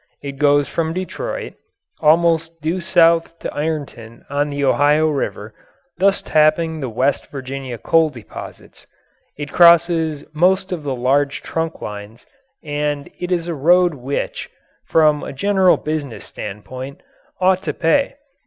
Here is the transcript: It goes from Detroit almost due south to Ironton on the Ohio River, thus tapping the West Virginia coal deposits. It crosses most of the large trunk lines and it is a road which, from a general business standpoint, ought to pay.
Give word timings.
It 0.23 0.39
goes 0.39 0.67
from 0.67 0.93
Detroit 0.93 1.53
almost 1.99 2.59
due 2.59 2.81
south 2.81 3.37
to 3.37 3.53
Ironton 3.53 4.25
on 4.31 4.49
the 4.49 4.65
Ohio 4.65 5.07
River, 5.09 5.53
thus 5.99 6.23
tapping 6.23 6.79
the 6.79 6.89
West 6.89 7.27
Virginia 7.27 7.77
coal 7.77 8.09
deposits. 8.09 8.87
It 9.37 9.51
crosses 9.51 10.25
most 10.33 10.71
of 10.71 10.81
the 10.81 10.95
large 10.95 11.43
trunk 11.43 11.83
lines 11.83 12.25
and 12.63 13.11
it 13.19 13.31
is 13.31 13.47
a 13.47 13.53
road 13.53 13.93
which, 13.93 14.49
from 14.87 15.21
a 15.23 15.31
general 15.33 15.77
business 15.77 16.25
standpoint, 16.25 17.03
ought 17.39 17.61
to 17.61 17.71
pay. 17.75 18.15